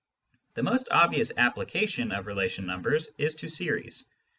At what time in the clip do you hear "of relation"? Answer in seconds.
2.11-2.65